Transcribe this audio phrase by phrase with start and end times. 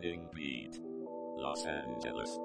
[0.00, 0.78] Morning Beat,
[1.36, 2.38] Los Angeles.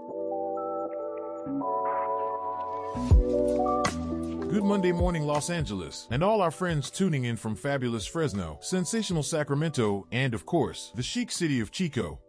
[4.52, 9.24] Good Monday morning, Los Angeles, and all our friends tuning in from fabulous Fresno, sensational
[9.24, 12.20] Sacramento, and of course, the chic city of Chico.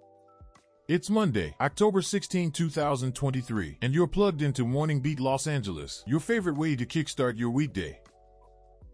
[0.87, 6.57] It's Monday, October 16, 2023, and you're plugged into Morning Beat Los Angeles, your favorite
[6.57, 7.99] way to kickstart your weekday.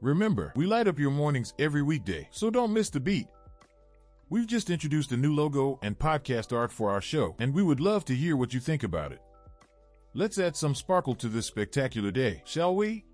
[0.01, 3.27] Remember, we light up your mornings every weekday, so don't miss the beat.
[4.33, 7.81] We've just introduced a new logo and podcast art for our show, and we would
[7.81, 9.21] love to hear what you think about it.
[10.15, 13.05] Let's add some sparkle to this spectacular day, shall we?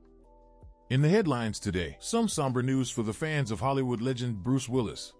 [0.91, 5.13] In the headlines today, some somber news for the fans of Hollywood legend Bruce Willis.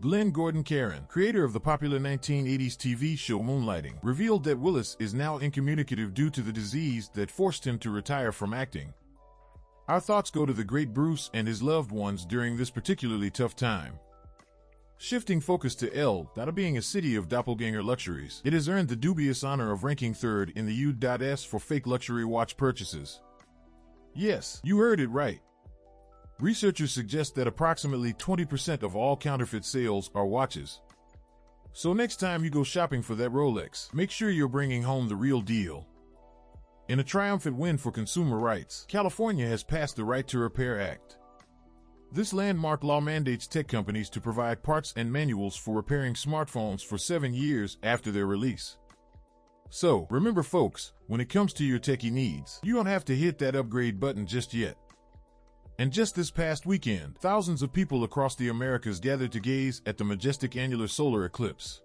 [0.00, 5.12] Glenn Gordon Caron, creator of the popular 1980s TV show Moonlighting, revealed that Willis is
[5.12, 8.94] now incommunicative due to the disease that forced him to retire from acting.
[9.88, 13.56] Our thoughts go to the great Bruce and his loved ones during this particularly tough
[13.56, 13.98] time.
[15.02, 18.94] Shifting focus to L, that being a city of doppelganger luxuries, it has earned the
[18.94, 21.42] dubious honor of ranking third in the U.S.
[21.42, 23.22] for fake luxury watch purchases.
[24.14, 25.40] Yes, you heard it right.
[26.38, 30.82] Researchers suggest that approximately 20% of all counterfeit sales are watches.
[31.72, 35.16] So next time you go shopping for that Rolex, make sure you're bringing home the
[35.16, 35.86] real deal.
[36.88, 41.16] In a triumphant win for consumer rights, California has passed the Right to Repair Act.
[42.12, 46.98] This landmark law mandates tech companies to provide parts and manuals for repairing smartphones for
[46.98, 48.78] seven years after their release.
[49.68, 53.38] So, remember folks, when it comes to your techie needs, you don't have to hit
[53.38, 54.76] that upgrade button just yet.
[55.78, 59.96] And just this past weekend, thousands of people across the Americas gathered to gaze at
[59.96, 61.80] the majestic annular solar eclipse.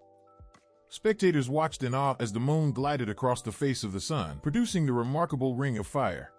[0.89, 4.87] Spectators watched in awe as the moon glided across the face of the sun, producing
[4.87, 6.31] the remarkable ring of fire.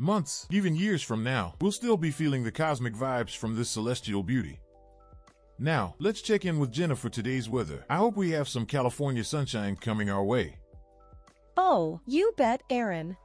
[0.00, 4.22] Months, even years from now, we'll still be feeling the cosmic vibes from this celestial
[4.22, 4.60] beauty.
[5.58, 7.84] Now, let's check in with Jenna for today's weather.
[7.90, 10.54] I hope we have some California sunshine coming our way.
[11.56, 13.16] Oh, you bet, Aaron.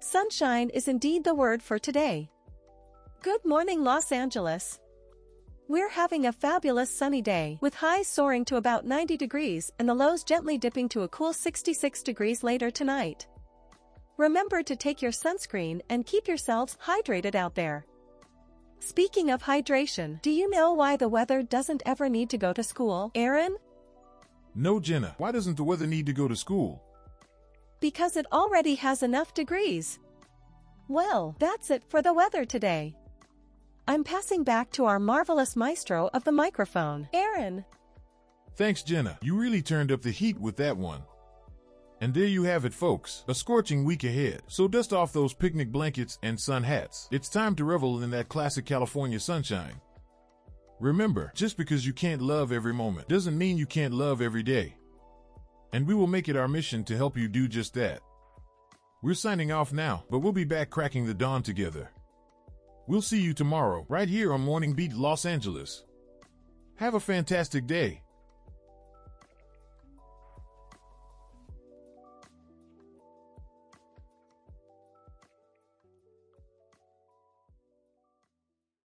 [0.00, 2.30] Sunshine is indeed the word for today.
[3.20, 4.80] Good morning, Los Angeles.
[5.68, 9.94] We're having a fabulous sunny day, with highs soaring to about 90 degrees and the
[9.94, 13.26] lows gently dipping to a cool 66 degrees later tonight.
[14.22, 17.84] Remember to take your sunscreen and keep yourselves hydrated out there.
[18.78, 22.62] Speaking of hydration, do you know why the weather doesn't ever need to go to
[22.62, 23.56] school, Aaron?
[24.54, 26.84] No, Jenna, why doesn't the weather need to go to school?
[27.80, 29.98] Because it already has enough degrees.
[30.86, 32.94] Well, that's it for the weather today.
[33.88, 37.64] I'm passing back to our marvelous maestro of the microphone, Aaron.
[38.54, 39.18] Thanks, Jenna.
[39.20, 41.02] You really turned up the heat with that one.
[42.02, 43.22] And there you have it, folks.
[43.28, 44.42] A scorching week ahead.
[44.48, 47.08] So dust off those picnic blankets and sun hats.
[47.12, 49.80] It's time to revel in that classic California sunshine.
[50.80, 54.74] Remember, just because you can't love every moment doesn't mean you can't love every day.
[55.72, 58.00] And we will make it our mission to help you do just that.
[59.00, 61.88] We're signing off now, but we'll be back cracking the dawn together.
[62.88, 65.84] We'll see you tomorrow, right here on Morning Beat Los Angeles.
[66.78, 68.01] Have a fantastic day.